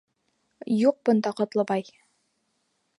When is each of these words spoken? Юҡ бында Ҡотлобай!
Юҡ 0.77 0.97
бында 1.11 1.35
Ҡотлобай! 1.41 1.95